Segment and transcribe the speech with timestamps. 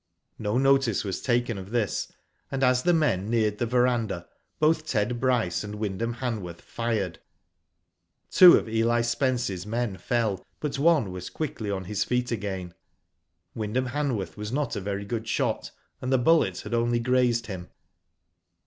[0.39, 2.11] No notice was taken of this,
[2.51, 4.25] and as the men neared the verandah,
[4.59, 7.19] both Ted Bryce and Wynd ham Hanworth fired."
[8.31, 12.73] Two of Eli Spence's men fell, but one was quickly on his feet again.
[13.53, 15.69] Wyndham Hanworth was not a very good shot,
[16.01, 17.69] and the bullet had only grazed him.